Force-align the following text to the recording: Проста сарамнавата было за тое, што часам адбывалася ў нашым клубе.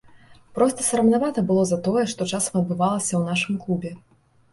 Проста 0.59 0.85
сарамнавата 0.85 1.43
было 1.51 1.65
за 1.71 1.77
тое, 1.87 2.05
што 2.13 2.27
часам 2.31 2.57
адбывалася 2.63 3.07
ў 3.17 3.21
нашым 3.29 3.61
клубе. 3.67 3.93